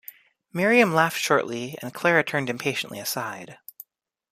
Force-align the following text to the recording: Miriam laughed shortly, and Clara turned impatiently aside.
Miriam 0.51 0.95
laughed 0.95 1.19
shortly, 1.19 1.77
and 1.79 1.93
Clara 1.93 2.23
turned 2.23 2.49
impatiently 2.49 2.97
aside. 2.97 3.59